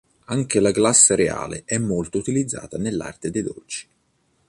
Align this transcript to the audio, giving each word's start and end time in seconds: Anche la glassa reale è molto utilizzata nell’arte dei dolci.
Anche 0.33 0.59
la 0.59 0.71
glassa 0.71 1.13
reale 1.13 1.61
è 1.63 1.77
molto 1.77 2.17
utilizzata 2.17 2.79
nell’arte 2.79 3.29
dei 3.29 3.43
dolci. 3.43 3.87